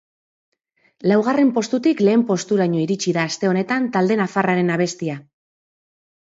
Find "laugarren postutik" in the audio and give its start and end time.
1.11-2.01